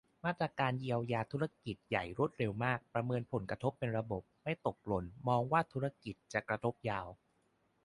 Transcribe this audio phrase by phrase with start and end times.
[0.25, 7.07] มาตรการเยียวยาธุรกิจใหญ่รวดเร็วมาก ประเมินผลกระทบเป็นระบบ ไม่ตกหล่น มองว่าธุรกิจจะกระทบยาว